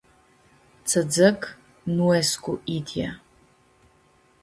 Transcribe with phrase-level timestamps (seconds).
[0.85, 1.41] Tsã dzãc
[1.95, 3.11] nu escu idyea.